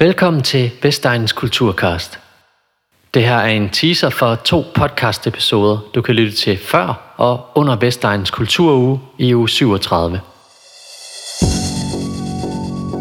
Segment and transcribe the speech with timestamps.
[0.00, 2.20] Velkommen til Vestegnens Kulturcast.
[3.14, 7.76] Det her er en teaser for to podcast-episoder, du kan lytte til før og under
[7.76, 10.20] Vestegnens Kulturuge i uge 37.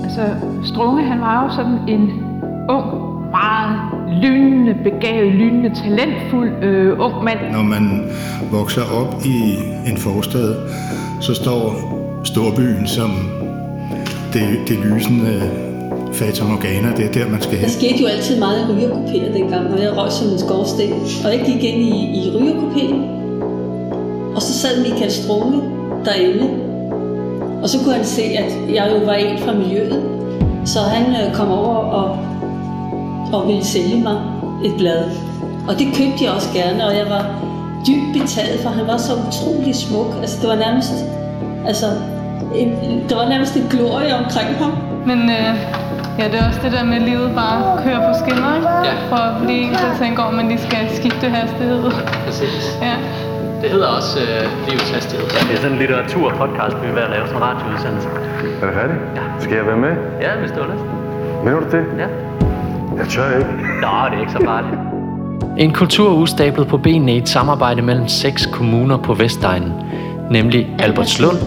[0.03, 2.01] Altså, Strunge, han var jo sådan en
[2.69, 3.79] ung, meget
[4.23, 7.51] lynende, begavet, lynende, talentfuld øh, ung mand.
[7.51, 8.11] Når man
[8.51, 9.55] vokser op i
[9.89, 10.55] en forstad,
[11.21, 11.61] så står
[12.23, 13.11] storbyen som
[14.33, 15.66] det, det lysende
[16.17, 17.65] Fata Morgana, det er der, man skal hen.
[17.65, 20.93] Der skete jo altid meget i rygerkopéer dengang, når jeg røg som en skorsten.
[21.25, 22.99] Og jeg gik ind i, i rygerkopéen,
[24.35, 25.61] og så sad Michael Strunge
[26.05, 26.49] derinde.
[27.63, 30.03] Og så kunne han se, at jeg jo var en fra miljøet.
[30.65, 32.17] Så han øh, kom over og,
[33.33, 34.17] og ville sælge mig
[34.65, 35.03] et blad.
[35.67, 37.23] Og det købte jeg også gerne, og jeg var
[37.87, 40.15] dybt betaget, for han var så utrolig smuk.
[40.21, 40.93] Altså, det var nærmest,
[41.67, 41.85] altså,
[42.55, 42.69] en,
[43.09, 44.71] der var nærmest en glorie omkring ham.
[45.05, 45.55] Men øh,
[46.19, 48.69] ja, det er også det der med, at livet bare kører på skinner, ikke?
[48.89, 48.93] Ja.
[49.11, 51.91] For lige en til at tænke over, at man lige skal skifte hastighed.
[52.25, 52.63] Præcis.
[52.81, 52.95] Ja.
[53.61, 55.25] Det hedder også øh, Livets Hastighed.
[55.27, 58.07] Det er sådan en litteraturpodcast, vi er ved at lave en radioudsendelse.
[58.61, 58.99] Er det færdigt?
[59.15, 59.21] Ja.
[59.39, 59.93] Skal jeg være med?
[60.21, 60.85] Ja, hvis du har lyst.
[61.43, 61.83] Mener du det?
[62.03, 62.07] Ja.
[62.97, 63.49] Jeg tør ikke.
[63.81, 64.79] Nå, det er ikke så farligt.
[65.57, 69.73] En kulturuge stablet på benene i et samarbejde mellem seks kommuner på Vestegnen,
[70.31, 71.37] nemlig Albertslund,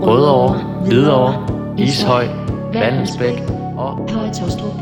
[0.00, 1.34] Rødovre, Hvidovre,
[1.78, 2.24] Ishøj,
[2.74, 3.42] Vandensbæk
[3.76, 4.74] og Høje-Tostrup.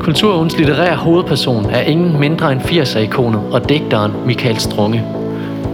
[0.00, 5.04] Kulturugens litterære hovedperson er ingen mindre end 80'er-ikonet og digteren Michael Strunge,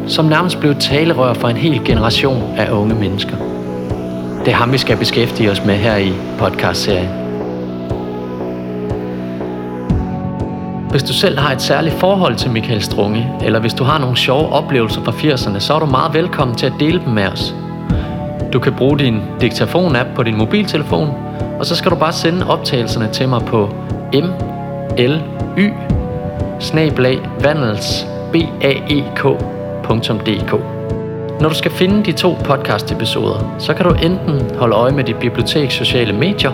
[0.06, 3.36] som nærmest blev talerør for en hel generation af unge mennesker.
[4.44, 7.08] Det er ham, vi skal beskæftige os med her i podcastserien.
[10.90, 14.16] Hvis du selv har et særligt forhold til Michael Strunge, eller hvis du har nogle
[14.16, 17.54] sjove oplevelser fra 80'erne, så er du meget velkommen til at dele dem med os.
[18.52, 21.10] Du kan bruge din diktafon-app på din mobiltelefon,
[21.58, 23.68] og så skal du bare sende optagelserne til mig på
[24.12, 25.70] mly
[26.60, 29.22] snablag vandels baek.dk.
[31.40, 35.16] Når du skal finde de to podcast-episoder, så kan du enten holde øje med dit
[35.16, 36.52] biblioteks sociale medier,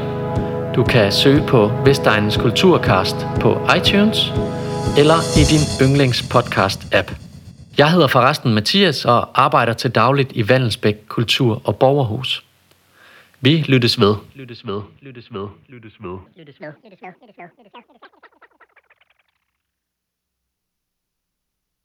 [0.77, 4.33] du kan søge på Vestegnens Kulturcast på iTunes,
[4.99, 7.32] eller i din yndlings podcast-app.
[7.79, 12.45] Jeg hedder forresten Mathias og arbejder til dagligt i Vandelsbæk Kultur- og Borgerhus.
[13.41, 14.15] Vi lyttes ved.
[14.35, 14.81] Lyttes ved.
[15.01, 15.49] Lyttes ved.
[15.69, 16.19] Lyttes ved.
[16.37, 16.73] Lyttes med.
[16.79, 17.09] Lyttes med.
[17.21, 18.22] Lyttes med.